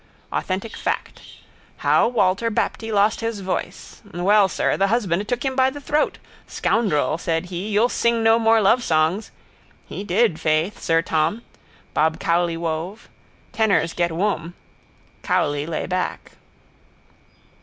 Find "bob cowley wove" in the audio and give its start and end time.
11.93-13.09